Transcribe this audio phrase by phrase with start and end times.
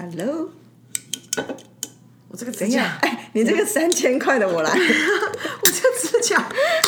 [0.00, 0.48] Hello，
[2.28, 6.38] 我这个指甲，，哎，你这个三千块的我来， 我这指甲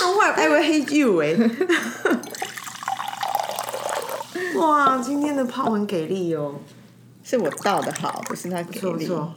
[0.00, 1.36] ，No one I will hate you 哎、
[4.56, 6.54] 哇，今天的泡很给力哦，
[7.22, 8.80] 是我倒的好，不是他给力。
[8.80, 9.34] 不错不错。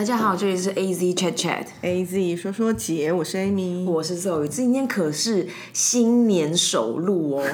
[0.00, 7.44] 大家好，这里是 A Z Chat Chat，A Z 说说姐，我是 Amy，我是 Zoe，今天可是新年首录哦，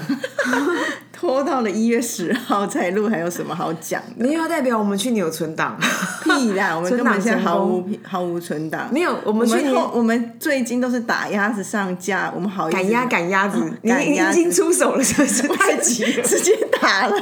[1.18, 4.24] 拖到了一月十号才录，还有什么好讲的？
[4.24, 5.78] 没有要代表我们去年有存档，
[6.22, 8.88] 屁啦， 我们根本现在毫无存毫无存档。
[8.92, 15.48] 没有我们去年后我们最近都是打鸭子上架，我们好赶鸭 赶鸭子，你已经出手了，是不是？
[15.48, 16.22] 太急了。
[16.22, 17.14] 直接打了，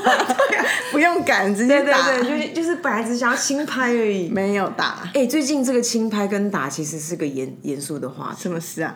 [0.91, 4.29] 不用赶，直接对对打，对，就是就是本来只想要轻拍而已。
[4.29, 8.95] 没有打，哎、最近这个轻拍跟打其实是个严严肃的话题，什么事啊？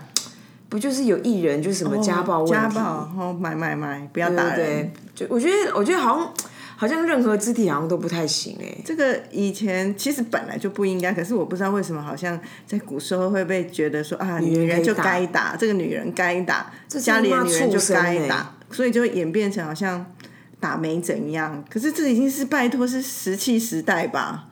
[0.68, 2.52] 不就是有艺人就是什么家暴问题？
[2.52, 4.56] 家暴，哦，买买买，不要打人。
[4.56, 4.66] 对
[5.14, 6.34] 对，就我觉得我觉得好像
[6.76, 20.04] 好像任何肢体好像都不太行哎、这个以前其实本来就不应该，可是我不知道为什么，好像在古时候会被觉得说啊，女人就该打，这个女人该打，是家里的女人就该打，所以就会演变成好像
[20.60, 21.65] 打没怎样。
[21.71, 24.48] 可是这已经是拜托是石器时代吧？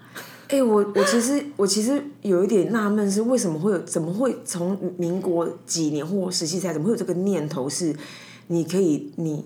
[0.49, 7.95] 哎、我我其实我其实有一点纳闷，是为什么会有怎么会从民国几年或十七岁怎么会有这个念头是，
[8.47, 9.45] 你可以你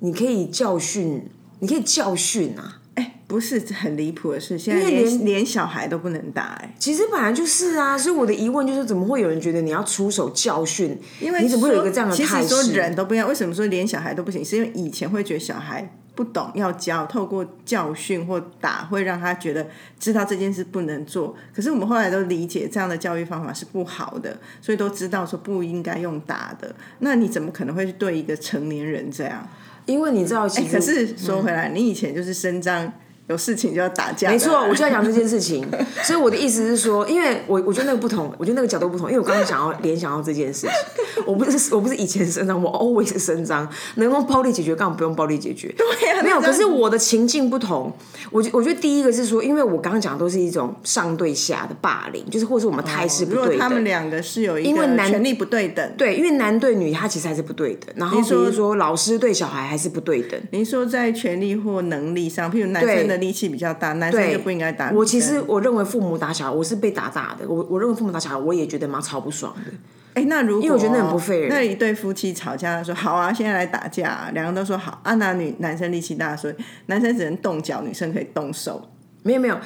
[0.00, 1.22] 你可以教训，
[1.60, 2.78] 你可以教训啊。
[2.94, 10.98] 哎，不是很离谱的事，现在连连连小孩都不能打哎、其实本来就是啊，所以我的疑问就是，怎么会有人觉得你要出手教训？
[11.20, 12.48] 因为你怎么会有一说个这样的其态势？
[12.48, 14.44] 实说人都不一样，为什么说连小孩都不行？
[14.44, 19.66] 是因为以前会觉得小孩不懂要教，透过教训或打会让他觉得
[19.98, 21.34] 知道这件事不能做。
[21.54, 26.74] 可是我们后来都理解这样的教育方法是不好的，所以都知道说不应该用打的。
[26.98, 29.48] 那你怎么可能会对一个成年人这样？
[29.86, 32.92] 因为你知道，其实、可是说回来，你以前就是伸张。
[33.28, 35.64] 有事情就要打架，没错，我就要讲这件事情。
[36.02, 39.06] 所以我的意思是说，因为我我觉得那个不同，我觉得那个角度不同。
[39.08, 40.70] 因为我刚刚想要联想到这件事情，
[41.26, 45.72] 我不是我不是以前伸张，我 always 伸张，能用暴力解决，干嘛不用暴力解决？
[45.76, 46.40] 对啊没有。
[46.40, 47.92] 可是我的情境不同，
[48.30, 53.68] 我觉我觉得第一个是说，因为我刚刚讲的都是一种上对下的霸凌，就是或者是我们态势不如果对等。
[53.68, 57.94] 他们两个是有一因为男个权力不对等，对，因为男对女，他其实还是不对等。
[57.96, 60.40] 然后比说如说老师对小孩还是不对等。
[60.52, 64.90] 您说在权力或能力上，譬如男生的力气比较大，男生对就不应该打。
[64.92, 67.48] 我其实我认为父母打小孩，我是被打大的。
[67.48, 69.72] 我我认为父母打小孩，我也觉得妈超不爽的。
[70.14, 76.54] 哎，那如果因为我觉得那很不 fair 那一对夫妻吵架说好啊，现在来打架、两个都说好啊，那女男生力气大，所以
[76.86, 78.90] 男生只能动脚，女生可以动手。
[79.22, 79.56] 没有没有，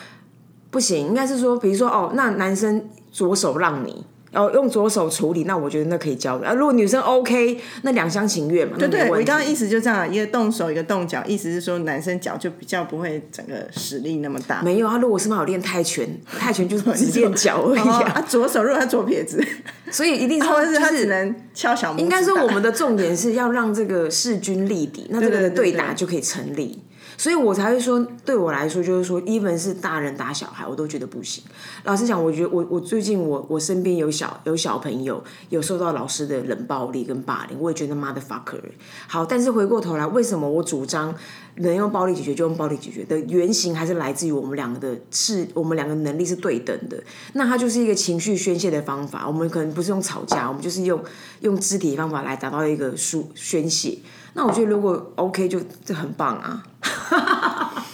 [0.71, 4.05] 不行，应该是说，比如说哦，那男生左手让你。
[4.34, 6.48] 哦，用左手处理，那我觉得那可以交流。
[6.48, 9.24] 啊，如果女生 OK，那两厢情愿嘛，对对，我。
[9.24, 14.60] 刚刚意思就这样，一个动手，一个动脚，意思是说男生脚就比较不会整个实力那么大。
[14.60, 16.06] 没有，他如果是嘛有练泰拳，
[16.38, 19.42] 泰拳就是只练脚而已哦啊，啊，左手如果他左撇子，
[19.90, 22.02] 所以一定是他只能敲小拇指。
[22.02, 26.82] 应该说我们的重点是要让这个势均力敌，那这个的对打就可以成立。
[27.16, 31.42] 所以我才会说，对我来说就是说，even 是大人打小孩，我都觉得不行。
[31.84, 38.60] 老实讲，我觉得我我最近我我身边有小有小朋友有受到老师的冷暴力跟霸凌，我也觉得妈的 fucker。
[39.06, 41.14] 好，但是回过头来，为什么我主张
[41.56, 47.03] 能用暴力解决就用暴力解决的原型，还是来自于我们两个的是，我们两个能力是对等的。
[47.34, 49.26] 那它就是一个情绪宣泄的方法。
[49.26, 51.03] 我们可能不是用吵架，我们就是用
[51.41, 53.98] 用肢体方法来达到一个抒宣泄。
[54.34, 56.62] 那我觉得如果 OK 就这很棒啊。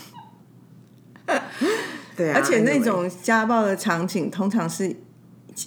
[2.16, 4.94] 对啊，而且那种家暴的场景，通常是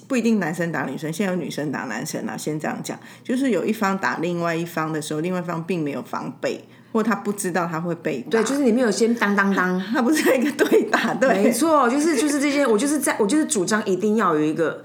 [0.08, 2.38] 不一定男生打女生，现在有女生打男生啊。
[2.38, 9.80] 先这样讲，就是有一方打另外一方的时候，另外一方并没有防备，或他不知道他会被打，对，就是你没有先当当当。
[9.94, 14.84] 他不是一个对打，对，没错，就是就是这些，我就是在我就是主张一定要有一个，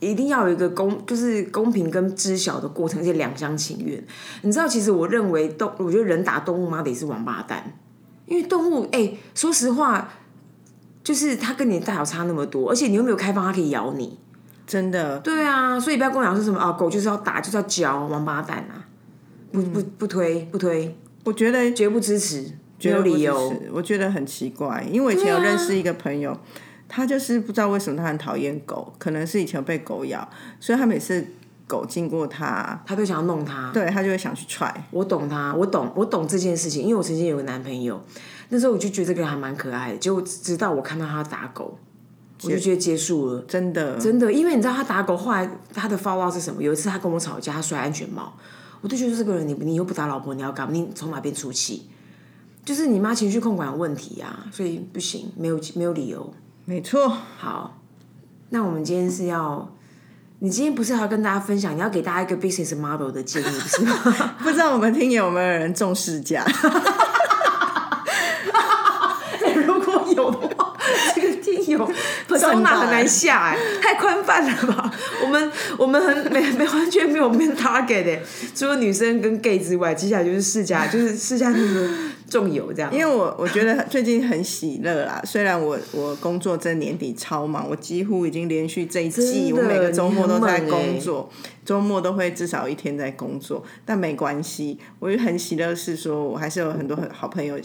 [0.00, 4.02] 一定要有一个公，就是公平跟知晓的过程，而且两厢情愿。
[4.42, 7.78] 你知道，其实我认为动，我觉得人打动物妈得是王八蛋，
[8.26, 10.08] 因为动物，哎、说实话，
[11.02, 14.18] 就是它跟你的大小差那么多，而且你又没有开放它可以咬你。
[14.66, 15.18] 真的。
[15.20, 18.84] 对啊，所以不要跟我讲说什么啊，狗就是要打，就是要嚼，王八蛋啊！
[19.50, 20.94] 不不不推不推，
[21.24, 22.52] 我觉得绝不支持，
[22.82, 23.48] 没有理由。
[23.48, 26.38] 持，我觉得很奇怪，因为我以前有认识一个朋友，
[26.88, 30.26] 他就是不知道为什么他很讨厌狗，可能是以前被狗咬，
[30.58, 31.24] 所以他每次
[31.66, 33.70] 狗经过他，他都想要弄他。
[33.72, 34.88] 对他就会想去踹。
[34.90, 38.02] 我懂他，我懂，我懂这件事情，因为我曾经有个男朋友，
[38.48, 41.78] 那时候我就觉得这个人还蛮可爱的，结果直到我看到他打狗，
[42.44, 43.42] 我就觉得结束了。
[43.42, 46.62] 真的，真的，因为你知道他打狗，后来他的 follow 是什么？
[46.62, 48.32] 有一次他跟我吵架，他摔安全帽，
[48.80, 50.72] 我就觉得这个人你你又不打老婆，你要干嘛？
[50.72, 51.90] 你从哪边出气？
[52.64, 56.32] 就是你妈情绪控管有问题啊，所以不行，没有没有理由。
[56.68, 57.78] 没错，好，
[58.50, 59.74] 那我们今天是要，
[60.40, 64.34] 你今天不是还要跟大家分享，你要给大家一个 business model 的建议，不是吗？
[64.44, 66.44] 不知道我们听友有没有人重视家？
[69.64, 70.76] 如果有的话，
[71.14, 71.90] 这个听友
[72.38, 74.92] 收纳很难下哎、太宽泛了吧？
[75.22, 78.20] 我们我们很没没完全没有面 target 的、
[78.54, 81.88] 除了女生跟 gay 之外，接下来就是世家，就是世家那个
[82.28, 82.92] 重油这样。
[82.92, 91.30] 因为我我觉得最近很喜乐啦， 虽然我我工作这年底超忙，我几乎已经连续这一季，我每个周末都在工作，
[91.64, 97.58] 周末都会至少一天在工作，但没关系，我就很喜乐是说我还是有很多很好朋友。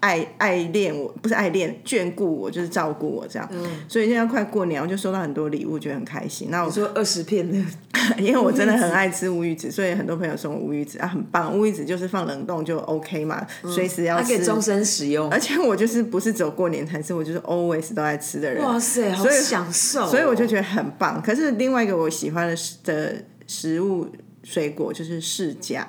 [0.00, 3.48] 爱爱恋我，不是爱恋，眷顾我，就是照顾我这样。
[3.52, 6.48] 嗯所以现在快过年，我就收到很多礼物，觉得很开心。
[6.50, 7.58] 那我说 二十片的，
[8.18, 11.56] 因为我真的很爱吃乌鱼子，所以很多朋友送我乌鱼子啊，很棒。
[11.58, 14.22] 乌鱼子就是放冷冻就 OK 嘛，随时要吃。
[14.22, 15.28] 它可以终身使用。
[15.30, 18.62] 而且我就是不是只有过年才吃，我就是 always 都在吃的人。
[18.62, 21.20] 哇塞，好所以享受哦、所以我就觉得很棒。
[21.22, 23.14] 可是另外一个我喜欢的食的
[23.46, 24.06] 食物
[24.44, 25.82] 水果就是释迦，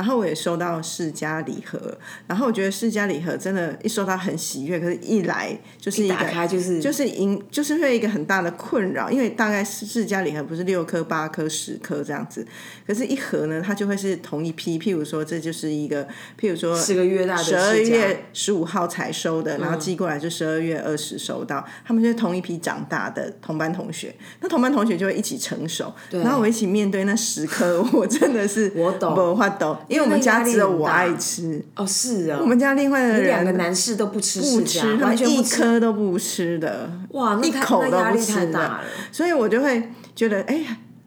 [0.00, 1.78] 然后我也收到释迦礼盒，
[2.26, 12.46] 然后我觉得释迦礼盒真的，一收到很喜悦，可是一来就是一个打开就是就是因就是会有一个很大的困扰，因为大概是释迦礼盒不是六颗、八颗、十颗这样子，
[12.86, 16.02] 可是一盒呢，它就会是同一批，譬如说这就是一个，
[16.40, 29.10] 譬如说十个月大的十二月十五号才收的，然后寄过来就十二月二十收到，他们就是同一批长大的同班同学，那同班同学就会一起成熟，然后我一起面对那十颗， 我真的是我懂。
[29.10, 35.56] 不法懂，因为我们家只有我爱吃，哦，是啊、我们家另外的人两个男士都不吃不吃，完全不吃。
[35.56, 38.80] 颗都不吃的，哇，那一口都不吃的。
[39.10, 40.64] 所以我就会觉得，哎、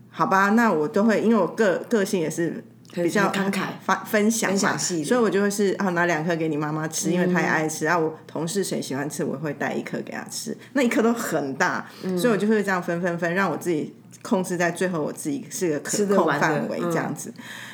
[0.09, 2.61] 好吧，那我都会，因为我个个性也是
[2.93, 7.87] 比较慷慨分分享嘛，分享系所以我就会是啊拿两颗给你妈妈吃，因为她也爱吃。
[7.87, 17.33] 啊，我同事谁喜欢吃，我会带一颗给她吃，那一颗都很大，嗯所以我就会这样分分分，让我自己控制在最后，我自己是个可控范围嗯这样子。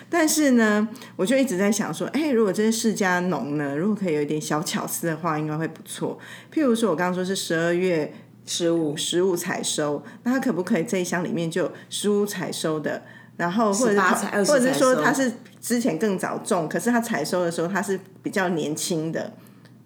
[0.09, 6.17] 但是呢，我就一直在想说，哎、如果这些释迦农呢，如果可以有一点小巧思的话，应该会不错。
[6.53, 8.11] 譬如说，我刚刚说是十二月
[8.45, 13.03] 十五十五采收，那它可不可以这一箱里面就有食物采收的，
[13.37, 19.33] 然后或者是18采20或者是说它是之前更早种，可是它采收的时候它是比较年轻的。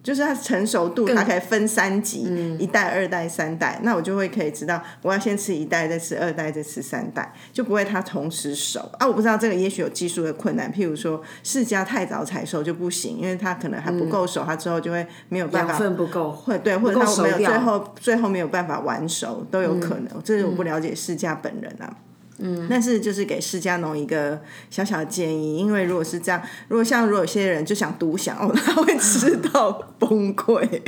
[0.04, 3.80] 就是它成熟度，它可以分三级，一代、二代、三代。
[3.82, 9.06] 那我就会可以知道，我要先吃一代，再吃二代，再吃三代，就不会它同时熟啊。
[9.08, 21.96] 我不知道这个也许有技术的困难，譬如说释迦太早采收就不行，因为它可能还不够熟，它之后就会没有办养法分不够，会对，或者够他没有最后最后没有办法完熟都有可能，这是我不了解世家本人啊。
[22.38, 24.40] 嗯，但是就是给世家农一个
[24.70, 30.82] 小小的建议，因为如果是这样，如果像如果有些人就想独享哦，他会吃到崩溃。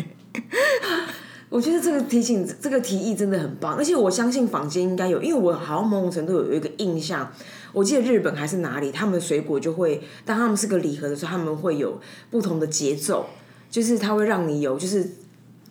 [1.49, 7.33] 我觉得这个提醒，这个提议真的很棒，而且我相信坊间应该有，因为我好像某种程度有一个印象，
[7.73, 12.01] 我记得日本还是哪里，他们的水果就会，当他们是个礼盒的时候，他们会有
[12.31, 13.27] 不同的节奏，
[13.71, 15.09] 就是它会让你有就是。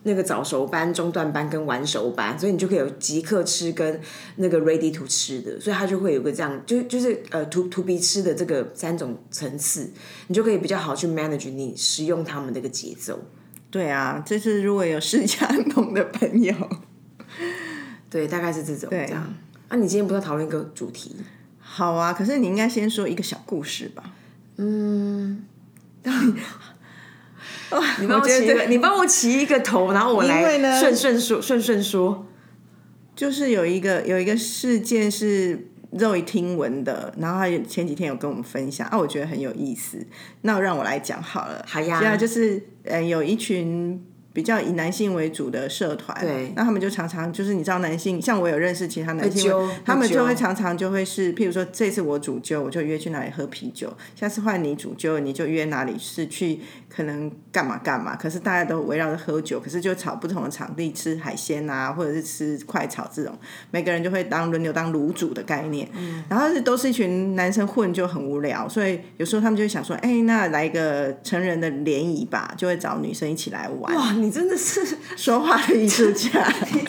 [0.06, 4.00] 那个早熟班、中段班跟晚熟班，所以你就可以有即刻吃跟
[4.36, 9.90] 那个 ready to 吃的，所以它就会有个这样，就就是呃 to to be 吃的这个三种层次，
[10.28, 13.18] 你就可以比较好去 manage 你使用它们那个节奏。
[13.68, 16.54] 对啊，这是如果有世家农的朋友，
[18.08, 19.34] 对，大概是这种对这样。
[19.68, 21.16] 啊，你今天不是要讨论一个主题？
[21.58, 22.12] 好啊。
[22.12, 24.12] 可是你应该先说一个小故事吧？
[28.00, 32.26] 你帮我起一个，你帮我起一个头，然后我来顺顺说，顺顺说。
[33.14, 40.06] 就是有一个有一个事件是肉一听闻的，然后他前几天有跟我们分享啊，我觉得很有意思，
[40.42, 41.64] 那让我来讲好了。
[41.66, 44.04] 好呀对啊就是呃有一群。
[44.36, 49.50] 比较以男性为主的社团，对那他们就常常就是你知道男性，像我有认识其他男性，
[49.82, 56.60] 他们就会常常就会是，譬如说这次我煮酒，我就约去哪里喝啤酒；下次换你煮酒，你就约哪里是去
[56.94, 58.14] 可能干嘛干嘛。
[58.14, 63.34] 可是大家都围绕着喝酒，可是就炒不同的场地吃海鲜啊，或者是吃快炒这种，
[63.70, 65.88] 每个人就会当轮流当卤煮的概念。
[66.28, 73.94] 然后是都是一群男生混就很无聊，所以有时候他们就会想说，哎、那来一个成人的联谊吧，就会找女生一起来玩。
[73.94, 74.84] 哇，你真的是，
[75.16, 76.84] 说话的艺术家， 你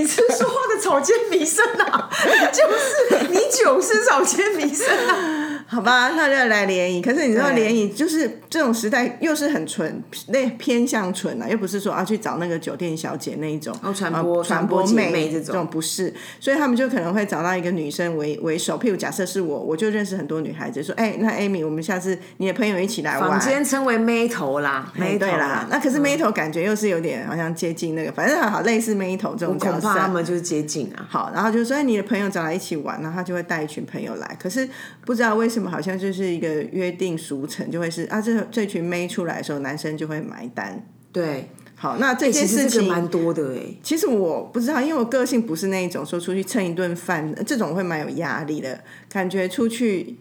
[0.00, 2.08] 你是说话的草间弥生啊，
[2.50, 5.47] 就是你酒是草间弥生啊。
[5.70, 7.02] 好吧，那就来联谊。
[7.02, 18.78] 可是你知道联谊就是这种时代，又是很纯，那偏向纯啊，又不是说啊去找那个酒店小姐那一种，哦传啊播传传播姐妹妹这种不是，所以他们就可能会找到一个女生为为首。
[18.78, 23.28] 譬如假设是我，我就认识很多女孩子，说，哎、那 Amy，我们下次你的朋友一起来玩。
[23.28, 29.72] 坊间称为妹头啦，妹头对啦，那可是妹头感觉又是有点好像接近那个，反正好类似妹头这种角色。
[29.72, 31.04] 恐怕他们就是接近啊。
[31.10, 34.36] 好，然后就说哎你的朋友找来一起玩，然后他就会带一群朋友来。
[34.40, 34.66] 可是
[35.04, 40.86] 不知道为什么，好像就是一个约定俗成，就会是啊，这这群妹出来的时候，男生就会买单。
[41.10, 43.62] 对，好，那这件事情、蛮多的哎。
[43.82, 49.48] 其实我不知道，因为我个性不是那一种说出去蹭一顿饭这种会蛮有压力的感觉。
[49.48, 50.16] 出去，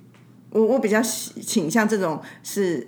[0.51, 2.87] 我我比较喜倾向这种是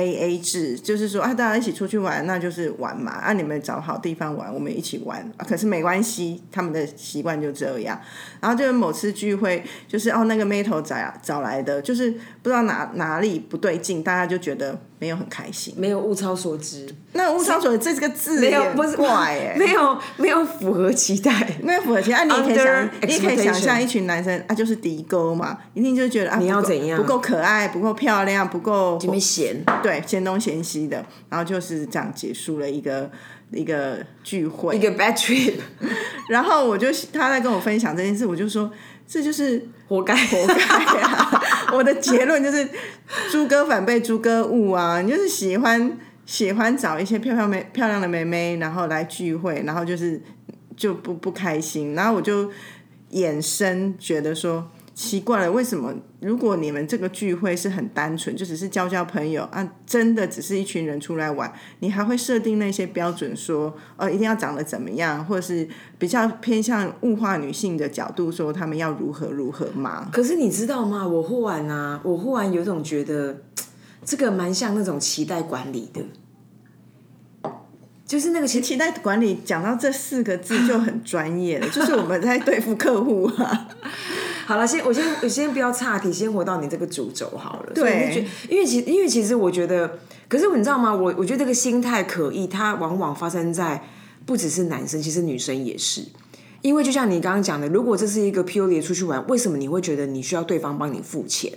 [0.00, 3.12] A A 制，就是说啊，大家一起出去玩，那就是玩嘛。
[3.12, 5.20] 啊，你们找好地方玩，我们一起玩。
[5.36, 8.00] 啊、可是没关系，他们的习惯就这样。
[8.40, 15.74] 然后就是某次聚会，就是哦，那个妹头找找来的，就是不知道哪哪里不对劲，大家就觉得没有很开心。
[15.76, 21.32] 没有物超所值，那物超所值这个字没有不是怪哎、 没有没有符合期待。
[21.62, 33.10] 没有符合期待，啊你也可以想，你也可以想象一群男生啊，就是敌沟嘛，一定就觉得啊，你要不够怎样不够可爱，不够漂亮，不够这边闲，对嫌东嫌西的，然后就是这样结束了一个
[33.52, 34.76] 一个聚会。
[34.76, 35.54] 一个 bad trip，
[36.28, 38.70] 然后我就他在跟我分享这件事，我就说
[39.08, 40.14] 这就是活该。
[40.14, 40.54] 活该
[41.00, 41.39] 啊！
[41.72, 42.68] 我的结论就是
[43.30, 45.00] 猪哥反被猪哥误啊！
[45.00, 50.20] 你就是喜欢喜欢找一些漂漂妹漂亮的妹妹，然后来聚会，然后就是
[50.76, 52.50] 就不不开心，然后我就
[53.12, 54.70] 衍生觉得说。
[55.02, 65.66] 奇怪了，为什么如果你们这个聚会是很单纯，就只是交交朋友啊，真的只是一群人出来玩，你还会设定那些标准说，呃，一定要长得怎么样，或者是
[65.98, 70.10] 比较偏向物化女性的角度说他们要如何如何吗？
[70.12, 71.08] 可是你知道吗？
[71.08, 73.40] 我忽然啊，我忽然有种觉得，
[74.04, 77.50] 这个蛮像那种期待管理的，
[78.04, 83.68] 就是那个期期待管理讲到这四个字就很专业了，就是我们在对付客户啊。
[84.50, 87.72] 好了，先我先我先不要岔题，先回到你这个主轴好了。
[87.72, 90.92] 对因为其因为其实我觉得，可是你知道吗？
[90.92, 93.84] 我我觉得这个心态可以，它往往发生在
[94.26, 96.02] 不只是男生，其实女生也是。
[96.62, 101.52] 因为就像你刚刚讲的，如果这是一个 purely 出去玩，为什么你会觉得你需要对方帮你付钱？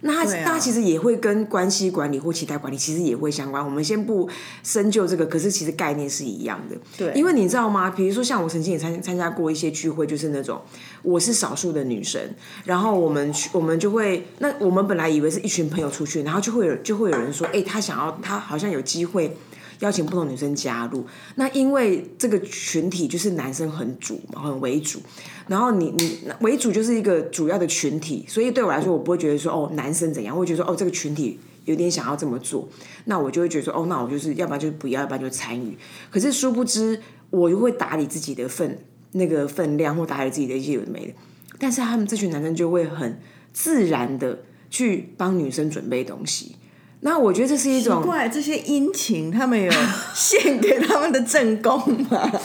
[0.00, 3.64] 那它对啊它其实也会跟关系管理或期待管理其实也会相关。
[3.64, 4.28] 我们先不
[4.62, 6.76] 深究这个，可是其实概念是一样的。
[6.96, 7.90] 对因为你知道吗？
[7.90, 10.60] 比如说像我曾经也参参加过一些聚会，就是那种
[11.02, 12.20] 我是少数的女生，
[12.64, 19.36] 然后我们去我们就会，那我们本来以为是一群朋友出去，然后就会有就会有人说，哎、他想要他好像有机会。
[19.80, 21.04] 邀请不同女生加入，
[21.34, 25.00] 那因为这个群体就是男生很主嘛，很为主，
[25.46, 32.68] 然后你你为主就是一个主要的群体，所以对我来说，我不会觉得说哦男生怎样，我会觉得说哦这个群体有点想要这么做，
[33.04, 35.76] 那我就会觉得说哦那我就是要不然就不要，要不然就参与。
[36.10, 38.78] 可是殊不知，我就会打理自己的份
[39.12, 41.14] 那个分量，或打理自己的一些有的没的，
[41.58, 43.20] 但是他们这群男生就会很
[43.52, 46.56] 自然的去帮女生准备东西。
[47.00, 49.72] 那我觉得这是一种奇怪，这些殷勤他们有
[50.14, 51.78] 献给他们的正宫
[52.10, 52.30] 吗？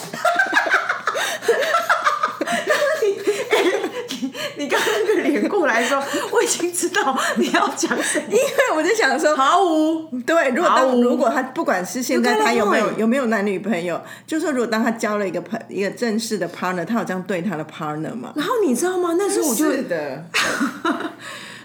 [4.57, 8.25] 你刚刚那个脸过来的时候，我已经知道你要讲什么。
[8.29, 18.33] 因为我就想说，毫无对，如果当如果他不管是现在他有没有有没有男女朋友，就是说如果当他交了一个朋一个正式的 partner，他有这样对他的 partner 吗？
[18.35, 19.15] 然后你知道吗？
[19.17, 20.23] 那时候我就，是的，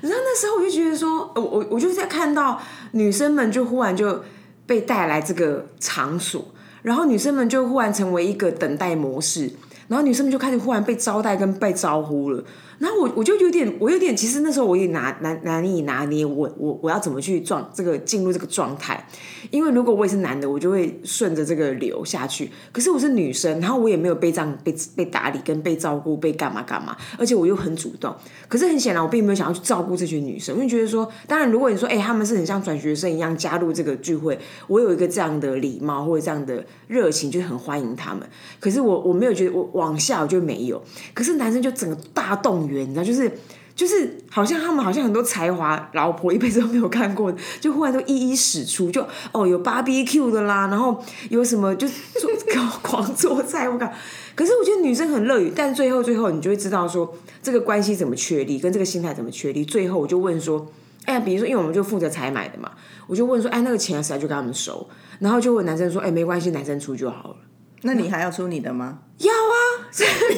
[0.06, 2.60] 然后那时候我就觉得说，我我我就在看到
[2.92, 4.22] 女生们就忽然就
[4.64, 6.44] 被带来这个场所，
[6.82, 9.50] 然后女生们就忽然成为一个等待模式，
[9.88, 12.44] 然后女生们就开始忽然被招待跟被招呼了。
[12.78, 19.06] 然后我我就有点，我有点，其实那时候我也拿难难以拿捏我我我要怎么去状这个进入这个状态，
[19.50, 22.50] 因为如果我也是男的，我就会顺着这个流下去。
[22.72, 28.14] 可是我是女生，然后我也没有被这样被被打理跟被照顾，被干嘛干嘛，而且我又很主动。
[28.48, 38.28] 可是很显然，我并没有想要去照顾这群女生，因为觉得说，当然如果你说，哎、他们是很像转学生一样加入这个聚会，我有一个这样的礼貌或者这样的热情，就很欢迎他们。
[38.60, 40.82] 可是我我没有觉得我往下我就没有，
[41.14, 43.30] 可是男生就整个大动员，你知道，就是。
[43.76, 47.30] 就是好像他们好像很多才华，老婆一辈子都没有看过，
[47.60, 52.30] 就忽然都一一使出，就哦有 BBQ 的啦，然后有什么就做
[52.80, 53.86] 狂做菜，我靠！
[54.34, 59.62] 可是我觉得女生很乐于，但最后最后你就会知道说这个关系怎么确立，跟这个心态怎么确立。
[59.62, 60.66] 最后我就问说，
[61.04, 62.70] 哎，比如说因为我们就负责采买的嘛，
[63.06, 67.36] 我就问说，哎，那个钱谁来就跟他们收，然后就问男生说，哎，没关系，男生出就好了。
[67.82, 69.00] 那你还要出你的吗？
[69.18, 69.54] 要啊，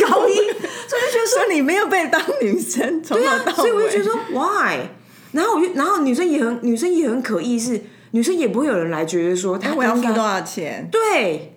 [0.00, 0.35] 高一，
[0.88, 4.78] 所以就说你没有被当女生，从头到尾，所以我就觉得说，why？
[5.33, 7.80] 然后我就，然后女生也很，女生也很可疑，是
[8.12, 10.88] 女生也不会有人来觉得说她我要付多少钱？
[10.90, 11.54] 对，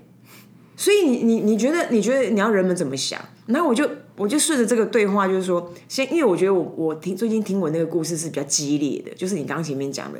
[0.76, 3.20] 所以你你你觉得你觉得你要人们怎么想？
[3.48, 10.20] 然后我就我就顺着这个对话，就是说，先因为我觉得我我听最近听我那个故事是比较激烈的，就是你刚刚前面讲的。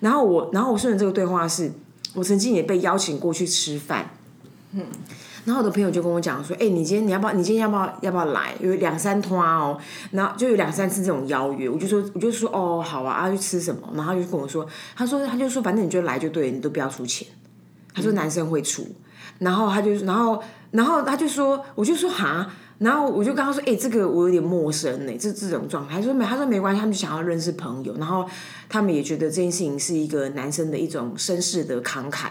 [0.00, 1.72] 然后我然后我顺着这个对话是，
[2.14, 4.10] 我曾经也被邀请过去吃饭，
[4.72, 4.82] 嗯，
[5.44, 7.32] 然后我的朋友就跟我讲说，哎、你今天你要不要？
[7.32, 8.54] 你今天要不要要不要来？
[8.60, 9.78] 有两三通哦，
[10.10, 13.88] 然后就有两三次这种邀约，我就说我就说哦好啊，啊去吃什么？
[13.94, 17.26] 然后他就跟我说，他说他就说反正你就来就对了，你都不要出钱。
[17.92, 18.86] 他说男生会出，
[19.38, 25.96] 然后他就然后然后他就说，我就说哈，然后我就跟他说，哎、这个我有点陌生呢、这这种状态。
[25.96, 28.24] 他说没，他说没关系，他们就想要认识朋友，然后
[28.68, 32.28] 他们也觉得这件事情是一个男生的一种绅士的慷慨，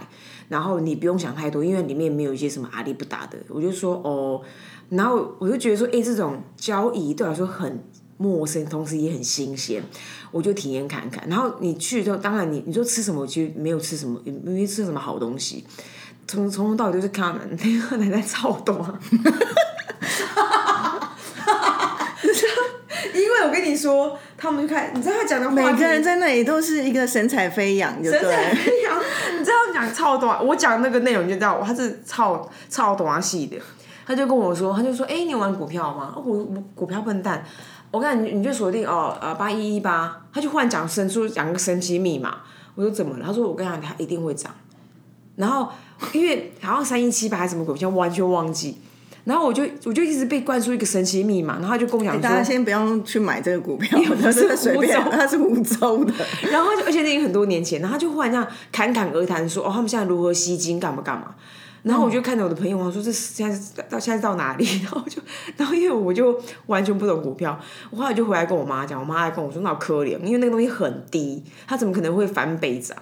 [0.50, 3.38] 然后你不用想太多，因为里面没有一些什么阿里不达的。
[3.48, 4.42] 我就说哦，
[4.90, 7.82] 然后我就觉得说，哎、这种交易对我来说很
[8.18, 9.82] 陌生，同时也很新鲜，
[10.32, 11.24] 我就体验看看。
[11.30, 15.64] 然后你去之后，当然你你说吃什么，其实没有吃什么，也没吃什么好东西。
[16.28, 19.00] 从从头到尾都是看他们 那个奶奶操动啊，
[23.16, 28.38] 因为我跟你说，他们就看，你知道他讲的话，每个人在那里都是一个神采飞扬，就对了。
[28.54, 29.00] 飞扬，
[29.40, 33.58] 你知道讲超短，我讲那个内容你就知道，他是超超短细的。
[34.06, 36.12] 他就跟我说，他就说，哎、你玩股票吗？
[36.16, 37.46] 哦、我我股票笨蛋，
[37.92, 42.38] 我看你你就锁定哦，呃八一一八，他就忽然讲神出讲个神奇密码，
[42.74, 43.26] 我说怎么了？
[43.28, 44.52] 他说我跟你讲，它一定会涨。
[45.36, 45.70] 然后
[46.14, 48.82] 因为好像三一七八还是什么股票，完全忘记。
[49.30, 56.14] 然后我就我就一直被灌输一个神奇密码，然后他就跟我讲说，大家先不要去买这个股票，为它 是随便是湖，州它是湖州的。
[56.50, 61.36] 然后而且那已经很多年前，然后他就忽然这样侃侃而谈说，哦，他们现在如何吸金，干嘛干嘛。
[61.84, 64.66] 然后我就看着我的朋友，我说这现在到现在到哪里？
[64.84, 65.22] 然后就，
[65.56, 67.58] 然后因为我就完全不懂股票，
[67.92, 72.98] 我后来就回来跟我妈讲，我妈还跟我说那好可怜，因为那个东西很低，它怎么可能会翻倍涨？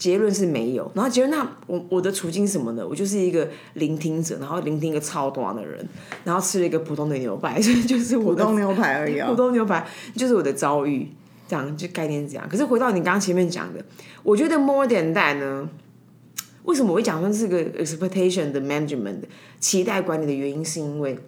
[0.00, 0.90] 结论是没有。
[0.94, 2.86] 然后结论那我我的处境是什么呢？
[2.88, 5.86] 我就是一个聆听者，然后聆听一个超短的人，
[6.24, 9.34] 然后吃了一个普通的牛排， 所以就是我普通牛排而已 普哦。
[9.36, 11.06] 通牛排就是我的遭遇，
[11.46, 12.48] 这样就概念是这样。
[12.48, 13.84] 可是回到你刚刚前面讲的，
[14.22, 15.68] 我觉得 more than that 呢，
[16.64, 19.20] 为什么我会讲说是个 expectation 的 management
[19.60, 21.18] 期待管理的原因，是因为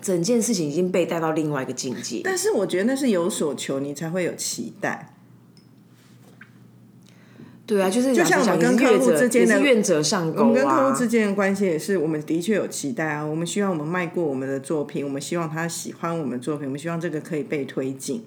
[0.00, 2.20] 整件事情已经被带到另外一个境界。
[2.22, 5.11] 但是我觉得那是有所求，你才会有期待。
[7.64, 10.98] 对啊，就是就像我们跟客户之间的也是愿者上钩我们跟客啊户。
[10.98, 13.24] 之间的关系也是，我们的确有期待啊。
[13.24, 18.24] 我们希望我们卖过我们的作品，我们希望他喜欢我们的作品，我们希望这个可以被推进，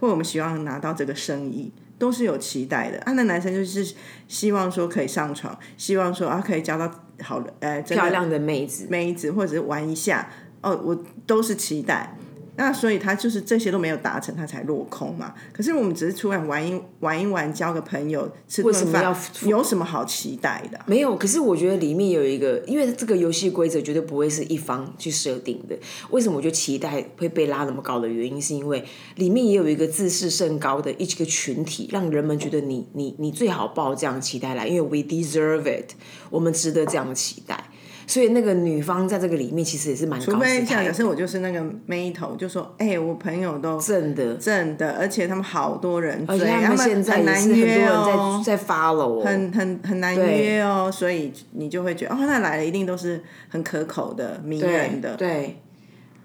[0.00, 2.98] 或我们希望拿到这个生意，都是有期待的。
[3.00, 3.94] 啊，那男生就是
[4.26, 6.90] 希望说可以上床，希望说啊可以交到
[7.22, 10.30] 好的呃真的漂亮的妹子，妹子，或者是玩一下，
[10.62, 12.16] 哦，我都是期待。
[12.58, 15.32] 那所以他就是这些都没有达成，他才落空嘛。
[15.52, 19.16] 可是我们只是出来玩一玩一玩，交个朋友，吃顿饭
[19.46, 20.84] 有什么好期待的啊？
[20.88, 25.78] 没有，可是我觉得里面有一个，因为这个游戏规则绝对不会是一方去设定的。
[26.10, 35.92] 为什么我觉得期待会被拉那么高的原因，是因为里面也有一个自视甚高的一个群体，让人们觉得你你你最好抱这样的期待来，因为 we deserve it，
[36.28, 37.70] 我们值得这样的期待。
[38.08, 44.34] 所以那个女方在这个里面其实也是蛮高除非像假姿态的，设我就是那个妹头，就说，哎、我朋友都正的。
[44.36, 55.14] 正的，而且他们好多人追，而且他们现在很难也是很多约人哦，在在 follow 哦，很很很难约哦，所以你就会觉得，哦，那来了一定都是很可口的、迷人的。
[55.16, 55.60] 对，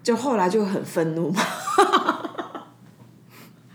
[0.02, 1.42] 就后来就很愤怒嘛。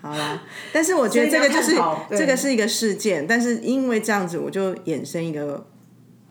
[0.02, 0.42] 好啦，
[0.74, 1.76] 但是我觉得这个就是
[2.18, 5.68] 这个是一个事件，但是因为这样子，我就衍生一个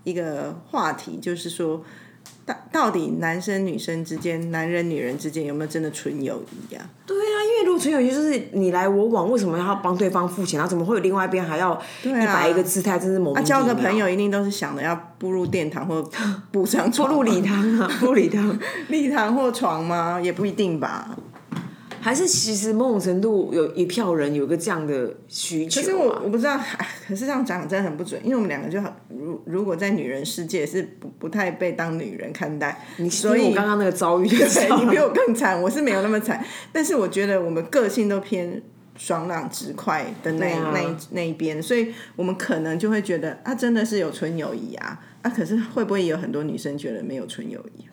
[0.09, 1.83] 一个话题，就是说，
[2.47, 6.88] 到到底男生女生之间、男人女人之间有没有真的纯友谊啊？
[7.07, 10.59] 对啊，因为如果纯友谊就是你来我往，为什么要帮对方付钱？
[10.59, 11.79] 然后怎么会有另外一边还要
[12.27, 16.03] 摆一个姿态，真是某啊，交个朋友一定都是想着要步入殿堂或
[16.51, 20.21] 步上 步入礼堂啊，步入礼堂， 礼堂或床吗？
[20.23, 21.16] 也不一定吧。
[22.09, 25.85] 还是其实某种程度有一票人有一个这样的需求、啊。
[25.85, 36.42] 可是我我不知道，哎 可是这样讲真的很不准，因为我们两个就很如如果在女人世界是不不太被当女人看待，所以刚刚那个遭遇就知道了对你比我更惨，我是没有那么惨，
[36.73, 38.62] 但是我觉得我们个性都偏
[38.97, 47.85] 爽朗直快的那、啊那一那一边，所以我们可能就会觉得啊，真的是有纯友谊啊啊，可是会不会有很多女生觉得没有纯友谊？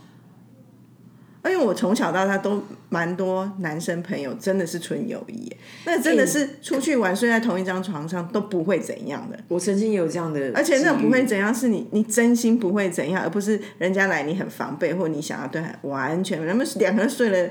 [1.50, 5.52] 因为我从小到大都蛮多男生朋友，真的是纯友谊，
[5.86, 9.40] 那真的是出去玩睡在同一张床上都不会怎样的。
[9.48, 17.50] 我曾经有这样的，而且那种不会怎样，是你你真心不会怎样，而不是人家来你很防备，或你想要对他完全，他们两个人睡了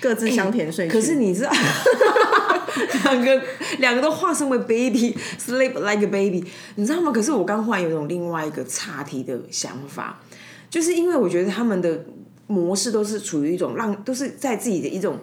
[0.00, 1.50] 各自香甜睡去、可是你知道，
[3.04, 3.42] 两个
[3.78, 6.44] 两个都化身为 baby，sleep like a baby，
[6.74, 7.10] 你知道吗？
[7.12, 10.20] 可是我刚忽然有种另外一个岔题的想法，
[10.68, 12.04] 就是因为我觉得他们的
[12.46, 15.18] 模式都是处于一种让都是在自己的一种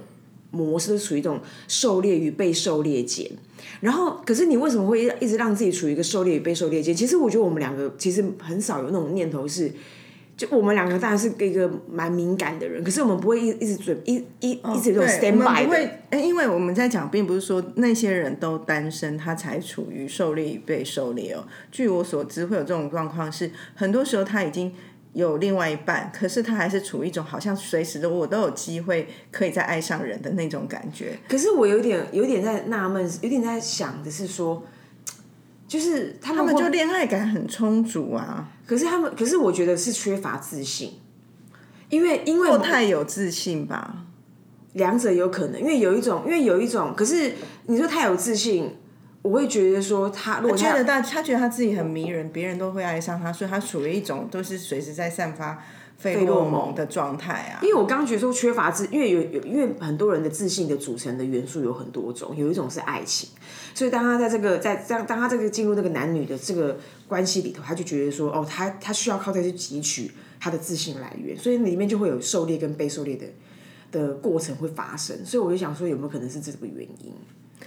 [0.51, 3.29] 模式，都处于一种狩猎与被狩猎间。
[3.81, 6.95] 然后，可是你为什么会一直让自己处于一个狩猎与被狩猎间？
[6.95, 9.71] 其实我觉得我们两个其实很少有那种念头是。
[10.35, 16.19] 就我们两个当然是一个蛮敏感的人，可是我们不会一一直准一一一直有 stand by 的。
[16.19, 21.45] 因为我们在讲，并不是说那些人都单身，他才处于狩猎与被狩猎哦。
[21.71, 24.73] 据我所知，会有这种状况是，很多时候他已经
[25.13, 31.17] 有另外一半，可是他还是处于一种好像随时的我都有机会可以再爱上人的那种感觉。
[31.27, 34.63] 可是我有点有点在纳闷，有点在想的是说。
[35.65, 40.99] 就是他们就恋爱感很充足啊，可是他们，可是我觉得是缺乏自信，
[41.89, 44.05] 因为因为太有自信吧，
[44.73, 47.31] 两者有可能，因为有一种，因为有一种，可是
[47.65, 48.75] 你说太有自信，
[49.23, 55.63] 我会觉得说他，我觉得他他觉得他自己很迷人，别人都会爱上他，所以他处于一种都是随时在散发。
[55.95, 63.29] 费洛蒙的状态啊，因为我刚刚觉得说缺乏自，因为有有，因为很多人的自信的组成的元素有很多种，有一种是爱情，
[63.73, 73.27] 所以当他在这个在这样，当他这个进入这个男女的这个关系里头，他就觉得说，哦，他他需要靠这去汲取他的自信来源，所以里面就会有狩猎跟被狩猎的
[73.89, 77.13] 的过程会发生，所以我就想说，有没有可能是这个原因？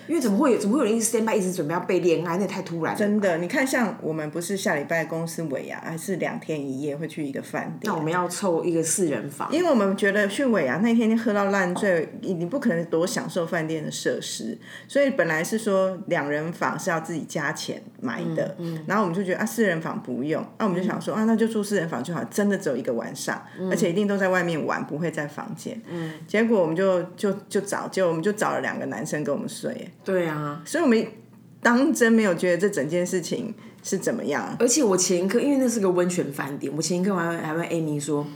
[0.09, 2.37] 因为怎么会有怎么会有人一直 stand by 一直准备要被恋爱？
[2.39, 2.99] 那太突然了。
[2.99, 7.93] 真的，你看，像我们不是下礼拜公司尾牙，还是两天一夜会去一个饭店。
[7.93, 18.55] 那我们要凑一个四人房，因为我们觉得去尾牙那天喝到烂醉，你不可能多享受饭店的设施，所以本来是说两人房是要自己加钱买的。
[18.59, 18.85] 嗯。
[18.87, 25.81] 然后我们就觉得啊，四人房不用，那我们就想说啊，那就住四人房就好，真的只有一个晚上，而且一定都在外面玩，不会在房间。
[25.89, 26.13] 嗯。
[26.27, 29.91] 结果我们就就就找，结果我们就找了两个男生跟我们睡。
[30.05, 30.63] 对啊。
[30.65, 31.07] 所以我们
[31.63, 34.57] 当真没有觉得这整件事情是怎么样。
[34.59, 38.27] 而且我前一刻，因为那是个温泉饭店，我前一刻还还问 Amy 说，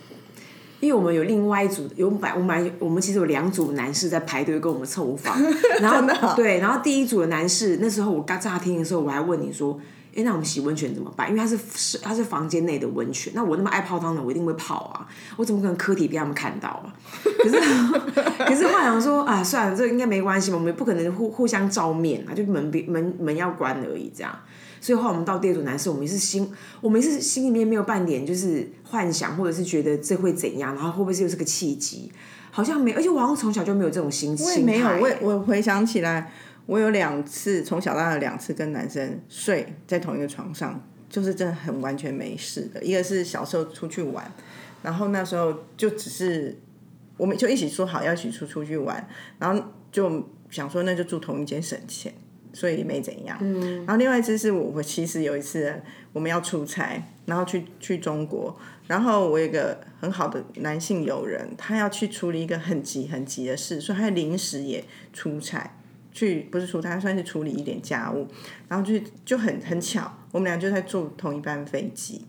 [0.81, 5.37] 因为我们有另外一组，有买我买我们其实有两组男士在排队跟我们凑房，
[5.81, 9.81] 然后对，然后第一组的男士那时候我刚乍听的时候，我还问你说。
[10.15, 11.29] 哎，那我们洗温泉怎么办？
[11.29, 15.07] 因为它是是它是房间内的温泉，那我那么爱泡汤的，我一定会泡啊！
[15.37, 16.93] 我怎么可能客体被他们看到啊？
[17.39, 17.57] 可是
[18.45, 24.37] 可是幻想说啊，算了，这应该没关系嘛，我们不可能互互相照面啊，就门门门要关而已，这样。
[24.81, 32.11] 所以后来我们到第二组男生，我们是心我们是心里面没有半点就是幻想，或者是觉得这会怎样，然后会不会是又是个契机？
[32.51, 36.33] 好像没，而且我好像从小就没有这种心心没有，我我回想起来。
[36.71, 42.81] 我有两次从小到大两次跟男生睡在同一个床上，就是真的很完全没事的。
[42.81, 44.33] 一个是小时候出去玩，
[44.81, 46.57] 然后那时候就只是
[47.17, 49.05] 我们就一起说好要一起出出去玩，
[49.41, 52.15] 然后就想说那就住同一间省钱，
[52.53, 53.37] 所以没怎样。
[53.41, 53.79] 嗯。
[53.79, 55.75] 然后另外一次是我我其实有一次
[56.13, 58.57] 我们要出差，然后去去中国，
[58.87, 65.79] 然后我有一个很好的男性友人，他要去处理一个很急很急的事，所以他临时也出差。
[66.13, 68.27] 去不是出差，算是处理一点家务，
[68.69, 72.27] 然后就就很很巧，我们俩就在坐同一班飞机，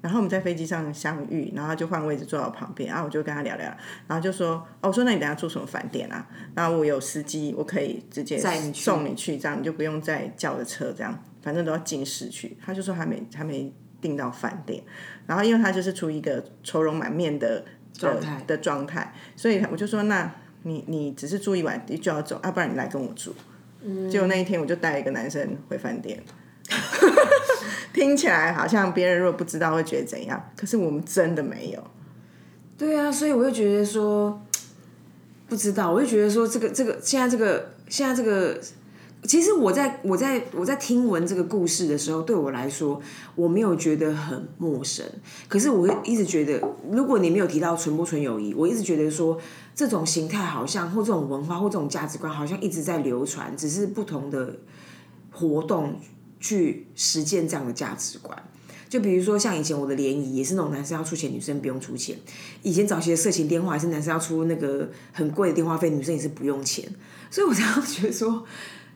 [0.00, 3.64] 然后我们在飞机上相遇，然后就换位置坐到旁边，然后我就跟他聊聊，
[4.06, 6.26] 然后就说，哦，我说那你等下住什么饭店啊？
[6.54, 8.38] 然后我有司机，我可以直接
[8.72, 12.56] 送你去，这样你就不用再叫的车，这样反正都要进市区。
[12.64, 14.82] 他就说还没还没订到饭店，
[15.26, 17.64] 然后因为他就是处于一个愁容满面的
[17.94, 20.30] 状态的状态，所以我就说那。
[20.62, 23.34] 你你只是住一晚你就要走，要不然你来跟我住。
[24.10, 26.22] 结果那一天我就带一个男生回饭店，
[27.92, 31.82] 听起来好像别人如果不知道会觉得怎样，可是我们真的没有。
[32.78, 34.40] 对啊，所以我就觉得说，
[35.48, 38.60] 不知道，我就觉得说这个这个现在这个现在这个。
[39.24, 43.00] 其实我在我在我在听闻这个故事的时候，对我来说
[43.36, 45.06] 我没有觉得很陌生。
[45.46, 49.38] 可是我一直觉得，如果你没有提到纯不纯友谊，我一直觉得说
[49.76, 54.56] 这种形态好像或这种文化或这种价值观好像一直在流传，只是不同的
[55.30, 56.00] 活动
[56.40, 58.36] 去实践这样的价值观。
[58.88, 62.18] 就比如说像以前我的联谊也是那种男生要出钱，女生不用出钱。
[62.62, 66.92] 以前早期的色情电话也是男生要出那个很贵的电话费，女生也是不用钱。
[67.30, 68.44] 所以我常常觉得说。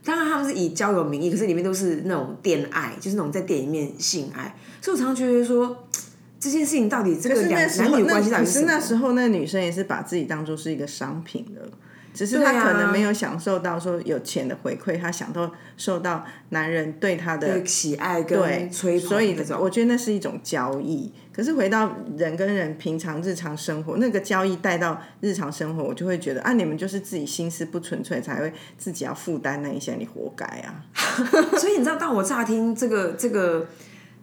[0.07, 4.55] 当然，他们是以交友名义，可是里面都是那种电爱，就是那种在店里面性爱。
[4.81, 5.85] 所以我常常觉得说，
[6.39, 8.61] 这件事情到底这个两男女关系到底是？
[8.61, 11.69] 是那时候那女生也是把自己当做是一个商品的，
[12.17, 21.13] 只是他可能没有享受到说有钱的回馈，他想到受到男人对他的喜爱对跟吹捧所以，我觉得那是一种交易。
[21.31, 30.87] 可是回到人跟人平常日常生活，那个交易带到日常生活，我就会觉得啊，你们就是自己心思不纯粹，才会自己要负担那一些，你活该啊！
[31.61, 33.67] 所以你知道，当我乍听这个这个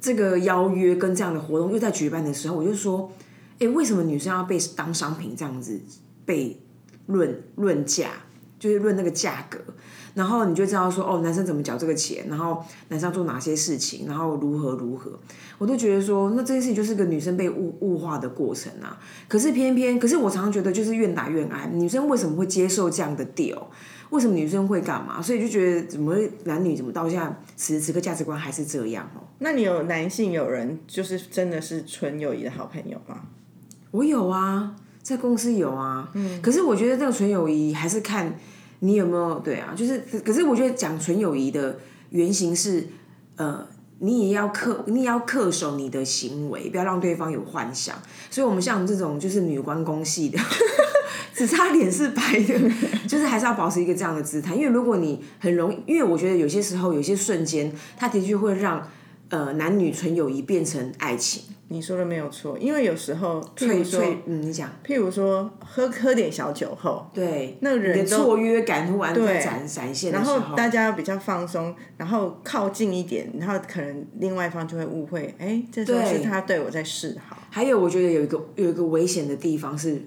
[0.02, 3.12] 这个邀约跟这样的活动又在举办的时候，我就说，
[3.60, 5.80] 哎，为什么女生要被当商品这样子
[6.26, 6.60] 被
[7.08, 8.10] 论论价，
[8.60, 9.60] 就是论那个价格？
[10.14, 15.20] 然后你就知道说，哦，男生怎么缴这个钱，然后男生要做哪些事情，然后如何如何，
[15.58, 19.00] 我都觉得说，那这件事情就是个女生被物物化的过程啊。
[19.28, 23.60] 可是偏偏，可是我常常觉得就是愿打愿挨，女生为什么会接受这样的 deal？
[24.12, 25.20] 为什么女生会干嘛？
[25.20, 29.26] 所以就觉得怎么男女怎么到现在此时此刻价值观还是这样哦？
[29.40, 33.22] 那你有男性友人就是真的是纯友谊的好朋友吗？
[33.90, 38.34] 我有啊，在公司有啊，嗯，可是我觉得这个纯友谊还是看
[38.80, 41.78] 你有没有对啊，就是可是我觉得讲纯友谊的
[42.10, 42.88] 原型是
[43.36, 43.68] 呃。
[44.00, 47.96] 你也要恪，你也要恪守你的行为，不要让对方有幻想。
[48.30, 50.38] 所以，我们像这种就是女关公系的，
[51.34, 52.70] 只差脸是白的，
[53.08, 54.56] 就是还是要保持一个这样的姿态。
[54.56, 58.86] 因为如果你很容易，因为我觉得有些时候，有些瞬间，它的确会让
[59.34, 61.44] 呃男女纯友谊变成爱情。
[61.70, 77.40] 你说的没有错，因为有时候，譬如说，你讲，譬如说喝喝点小酒后，对，那个人的都错约感突然在展展现然后大家比较放松，然后靠近一点，然后可能另外一方就会误会，哎，这时候是他对我在示好。
[77.50, 80.00] 还有我觉得有一个有一个危险的地方是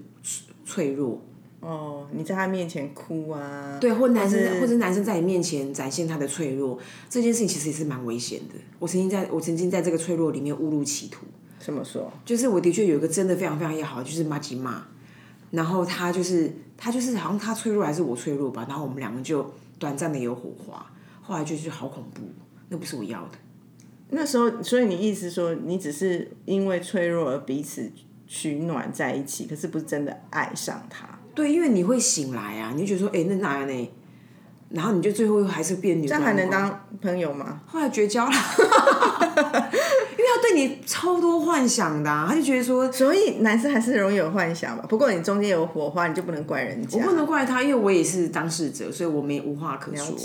[0.64, 1.20] 脆弱，
[1.66, 6.78] 哦，你在他面前哭啊，对，或男生或者男生在你面前展现他的脆弱，
[7.10, 8.54] 这件事情其实也是蛮危险的。
[8.78, 11.26] 我曾经在我曾经在这个脆弱里面误入歧途。
[11.58, 12.12] 怎么说？
[12.24, 14.86] 就是我的确有一个真的非常非常要好的，就是马吉玛，
[15.50, 20.86] 然后他就是他就是好像他脆弱还是我脆弱吧，然后我们两个就短暂的有火花，
[21.20, 22.22] 后来就是好恐怖，
[22.68, 23.38] 那不是我要的。
[24.10, 27.90] 那时候，所以你意思说，你只是因为脆弱而彼此
[28.28, 31.15] 取暖在一起，可是不是真的爱上他。
[31.36, 33.90] 对，因为你会醒来啊，你就觉得说，哎、那哪样呢？
[34.70, 36.50] 然后你就最后还是变女，这样还能？
[36.50, 37.60] 当朋友吗？
[37.66, 44.84] 后来绝交了， 因为他对你超多幻想的、啊，他就觉得说，所以男生还是容易有幻想吧。
[44.88, 46.98] 不过你中间有火花，你就不能怪人家。
[46.98, 50.16] 我不能怪他，因为我也是当事者，所以我没无话可说，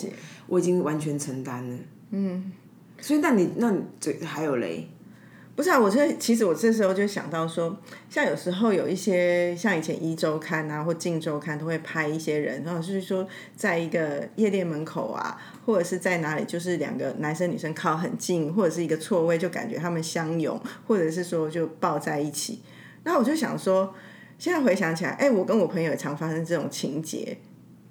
[0.47, 1.77] 我已经完全承担了。
[2.09, 2.51] 嗯，
[2.99, 4.89] 所以那你那你这还有嘞？
[5.61, 7.77] 不是啊，我这其实我这时候就想到说，
[8.09, 22.63] 像有时候有一些像以前《一周刊》啊或《镜周刊》都会拍一些人，然后就是说在一个夜店门口啊，或者是在哪里，就是两个男生女生靠很近，或者是一个错位，就感觉他们相拥，或者是说就抱在一起。
[23.03, 23.93] 然后我就想说，
[24.39, 27.37] 现在回想起来，哎，我跟我朋友也常发生这种情节。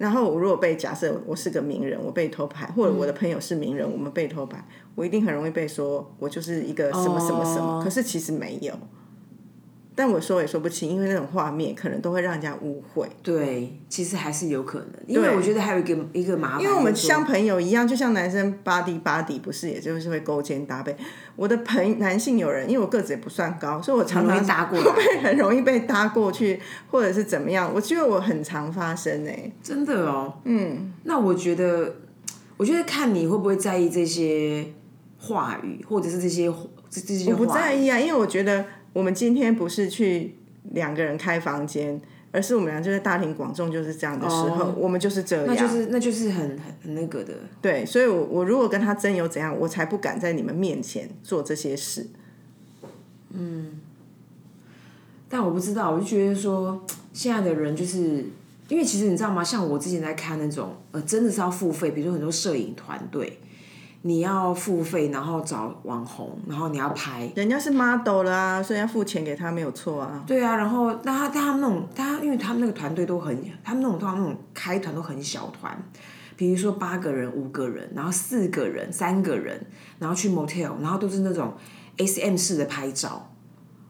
[0.01, 7.77] 然后我如果被假设我是个名人，我被偷拍，或者我的朋友是名人，我们被偷拍，我一定很容易被说我就是一个什么什么什么。
[7.77, 8.73] 哦可是其实没有，
[9.95, 13.07] 但我说也说不清，因为那种画面可能都会让人家误会。
[13.21, 20.95] 对，其实还是有可能，因为我觉得还有一个一个麻烦，因为我们像朋友一样，就像男生 body body 不是，也就是会勾肩搭背。
[21.35, 27.71] 我的朋男性友人，因为我个子也不算高，所以我常常搭过来会很容易被搭过去，或者是怎么样。
[27.73, 31.95] 我觉得我很常发生哎、真的哦，嗯，那我觉得，
[32.57, 34.65] 我觉得看你会不会在意这些
[35.17, 36.51] 话语，或者是这些
[36.89, 40.35] 这这些我不在意啊，因为我觉得我们今天不是去
[40.71, 42.01] 两个人开房间，
[42.31, 45.45] 而是我们俩就在大庭广众就是这样的时候，我们就是这样。
[45.47, 52.07] 那就是那就是很很很那个的，对，所以我我如果跟他真有怎样，我才不敢在你们面前做这些事。
[53.31, 53.79] 嗯
[55.29, 58.25] 但我不知道，我就觉得说现在的人就是。
[58.69, 59.43] 因为其实你知道吗？
[59.43, 63.37] 像我之前在看那种，呃，真的是要付费，比如说很多摄影团队，
[64.03, 70.23] 你要付费，然后找网红，然后你要拍，人家是 model 啦、所以要付钱给他没有错啊。
[70.25, 75.77] 对啊，然后但他但他们那种，他因为他们那个团队都很，他们那种通常那种开团都很小团，
[76.35, 79.63] 比如说八个人、五个人，然后四个人、三个人，
[79.99, 81.53] 然后去 motel，然后都是那种
[81.97, 83.31] S M 式的拍照，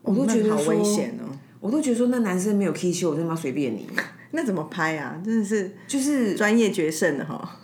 [0.02, 1.32] 我都觉得好危险哦。
[1.62, 3.88] 我都觉得说那男生没有 K 秀，我他妈随便你，
[4.32, 5.21] 那怎么拍啊？
[5.24, 7.58] 真的是就是专业决胜的哈。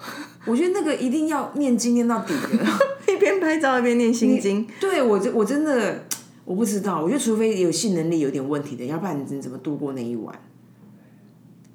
[0.47, 2.65] 我觉得那个一定要念经念到底的。
[3.13, 6.03] 一边拍照一边念心经，对我真我真的
[6.43, 10.38] 我不知道，我觉得除非有性能力有点问题的，要不然你怎么度过那一晚？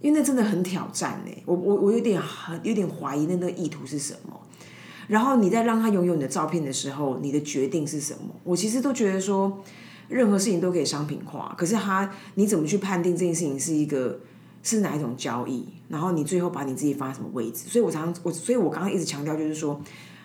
[0.01, 4.41] 因为那真的很挑战呢、我我我有点很有点怀疑那个意图是什么。
[5.09, 8.35] 然后你在让他拥有你的照片的时候，你的决定是什么？
[8.45, 9.63] 我其实都觉得说，
[10.09, 14.21] 任何事情都可以商品化，可是他你怎么去判定这件事情是一个
[14.63, 17.69] 是哪一种交易，然后你最后把你自己放在什么位置。
[17.69, 19.81] 所以我常常我，所以我刚刚一直强调就是说，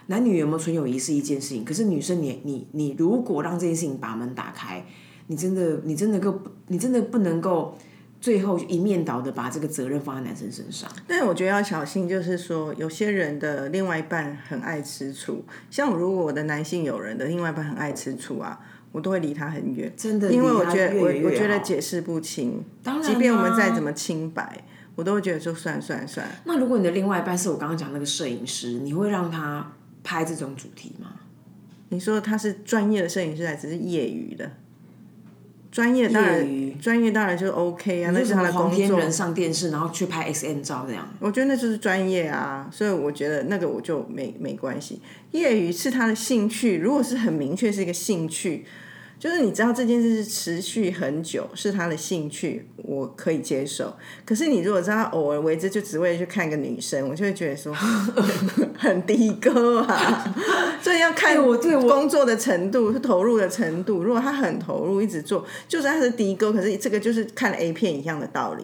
[0.05, 4.85] 男女有没有纯友谊是一件事情，可是女生你你你如果让这件事情把门打开，
[5.27, 7.75] 你真的你真的够，你真的不能够
[8.21, 10.87] 最后一面倒的把这个责任放在男生身上。
[11.07, 18.59] 但是我觉得要小心，就是说有些人的另外一半很爱吃醋，像如果我的男性友人的另外一半很爱吃醋啊。
[18.97, 24.57] 我都会离他很远，真的，因为我觉得我我觉得解释不清，当然即便我们啊再怎么清白，
[24.95, 26.27] 我都会觉得说算算算。
[26.45, 29.71] 那如果你的另外一半是我刚刚讲那个摄影师，你会让他
[30.03, 31.11] 拍这种主题吗？
[31.89, 34.53] 你说他是专业的摄影师，还只是业余的？
[35.69, 38.97] 专业当然专业当然就 OK 啊，那是他的工作。
[38.97, 41.07] 人上电视，然后去拍 XM 照这样。
[41.19, 44.99] 我觉得那就是专业啊，所以我觉得那个我就没没关系。
[45.31, 48.65] 业余是他的兴趣，如果是很明确是一个兴趣，
[49.19, 53.95] 就是你知道这件事是持续很久，是他的兴趣，我可以接受。
[54.23, 57.73] 可是你如果知道偶尔为之，就只为了去看一个女生，我就会觉得说
[58.77, 60.35] 很低歌啊。
[60.81, 64.03] 所以要看我对工作的程度、是投入的程度。
[64.03, 68.63] 如果他很投入，一直做，就算他是低歌，可是这个就是看 A 片一样的道理。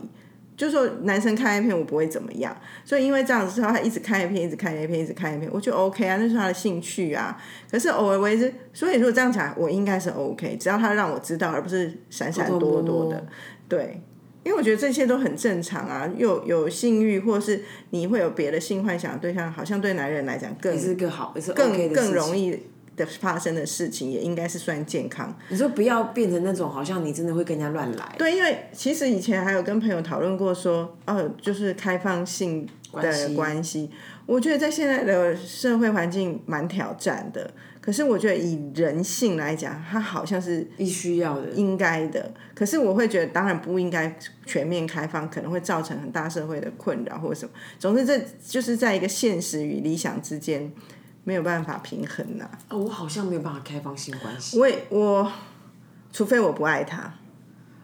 [0.55, 7.37] 就是说男生看 A 片我不会怎么样，所以因为这样子之后，他一直看 A 片，一直看 A 片，一直看 A 片，我就 OK 啊，那是他的兴趣啊。
[7.71, 13.25] 可是偶尔为之，所以说这样讲，我应该是 OK，只要他让我知道，而不是闪闪躲躲的摸，
[13.67, 14.01] 对。
[14.45, 21.93] 因为我觉得这些都很正常啊，又有性欲，或是你会有别的性幻想的对象，好像对男人来讲更也是个好，也是更。
[21.93, 22.59] 更容易
[22.95, 25.36] 的发生的事情，也应该是算健康。
[25.49, 28.15] 你说不要变成那种好像你真的会跟人家乱来。
[28.17, 33.89] 对，因为其实以前还有跟朋友讨论过说，哦，就是开放性的关系。
[34.25, 41.49] 我觉得在现在的社会环境蛮挑战的，可是我觉得以人性来讲，它好像是必须要的。
[41.49, 42.34] 应该的。
[42.56, 47.51] 可是我会觉得，当然不应该全面开放，可能会造成很大社会的困扰或者什么。
[47.77, 50.71] 总之，这就是在一个现实与理想之间
[51.25, 54.59] 没有办法平衡呐、哦，我好像没有办法开放性关系。
[54.59, 55.31] 我也我，
[56.12, 57.13] 除非我不爱他，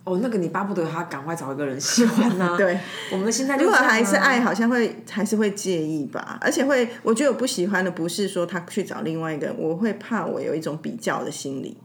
[0.04, 2.78] 哦，那个你巴不得他赶快找一个人喜欢呐、 对。
[3.12, 11.78] 我们现在就如果还是爱，好像会还是会介意吧，而且会，我觉得我不喜欢的不是说他去找另外一个人，我会怕我有一种比较的心理，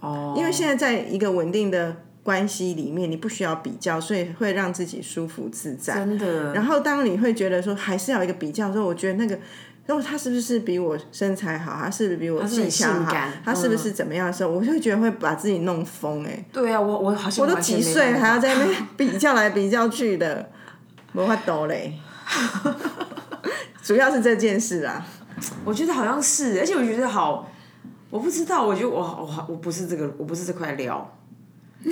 [0.00, 5.94] 哦，因为现在在一个稳定的关系里面，你不需要比较，所以会让自己舒服自在。
[5.96, 9.38] 真的，然后当你会觉得说还是要一个比较的时候，我觉得那个。
[9.84, 11.72] 然后他是不是比我身材好？
[11.72, 13.16] 他是不是比我是很技巧好？
[13.44, 20.48] 他是不是怎么样的时候，我就会觉得会把自己弄疯哎、对啊，我我好像我都几岁还要在那边比较来比较去的，
[21.12, 21.98] 没法抖嘞。
[23.82, 25.04] 主要是这件事啊，
[25.64, 27.50] 我觉得好像是，而且我觉得好，
[28.10, 31.18] 我不知道，我觉得我我我不是这个，我不是这块料。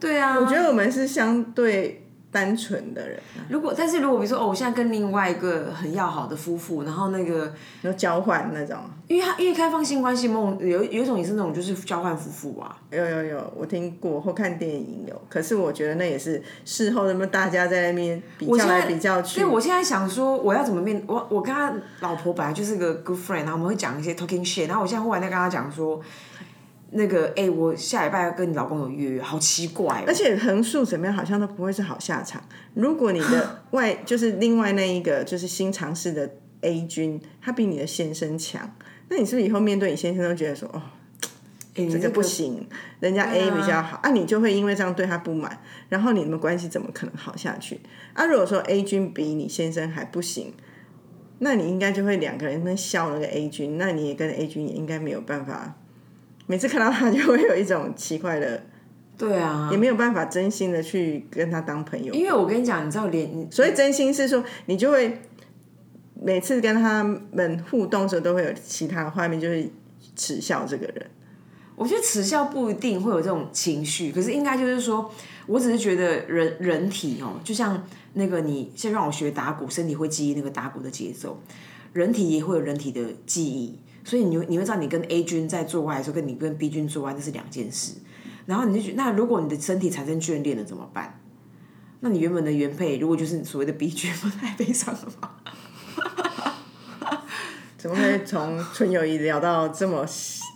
[0.00, 8.76] 对啊，我觉得我们是相对单纯的人，如果但是如果比如说哦，我现在跟另外一个很要好的夫妇，然后那个有交换那种。
[9.08, 19.40] 因为他因为开放性关系梦有有一种也是那种就是交换夫妇啊，有有有，我听过或看电影有，可是我觉得那也是事后那么大家在那边比较比较去。
[19.40, 26.00] 对，我现在想说我要怎么面我我跟他老婆本来就是个 good friend，然后我们会讲一些 talking shit，然后我现在忽然在跟他讲说。
[26.92, 30.04] 那个，哎、我下礼拜要跟你老公有约，好奇怪、哦。
[30.06, 32.42] 而且横竖怎么样，好像都不会是好下场。
[32.74, 36.28] 如果你的 外就是另外那一个就是新尝试的
[36.62, 38.74] A 君，他比你的先生强，
[39.08, 40.82] 那你是不是以后面对你先生都觉得说，哦，
[41.74, 42.66] 这个不行，
[42.98, 47.80] 人家 A 比较好啊你就会因为这样对他不满，然后你们关系怎么可能好下去？
[48.14, 50.52] 啊，如果说 A 君比你先生还不行，
[51.38, 55.76] 那你应该就会两个人在笑那个 A 君，那你也跟 A 君也应该没有办法，
[56.50, 58.60] 每次看到他就会有一种奇怪的，
[59.16, 62.12] 对啊也，没有办法真心的去跟他当朋友。
[62.12, 65.16] 因为我跟你讲，你知道连所以真心是说，你就会
[66.20, 69.70] 每次跟他们互动的时候，都会有其他的画面，就是
[70.16, 71.06] 耻笑这个人。
[71.76, 75.08] 我觉得耻笑不一定会有这种情绪，可是应该就是说，
[75.46, 77.80] 我只是觉得人人体哦，就像
[78.14, 81.40] 那个你先让我学打鼓，身体会记忆那个打鼓的节奏，
[81.92, 83.78] 人体也会有人体的记忆，
[84.10, 87.92] 所以你会你会知道你跟 A 君在做爱的时候，跟你跟 B 君做爱那是两件事，
[88.44, 91.20] 然后你就觉得，那如果你的身体产生眷恋了怎么办？
[92.00, 95.30] 那你原本的原配如果就是所谓的 B 君，不太悲伤了吗？
[97.78, 100.04] 怎么会从纯友谊聊到这么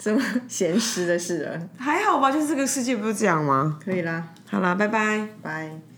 [0.00, 1.68] 这么闲湿的事了？
[1.78, 3.78] 还好吧，就是这个世界不是这样吗？
[3.84, 5.28] 可以啦，好啦，拜拜。
[5.40, 5.93] 拜。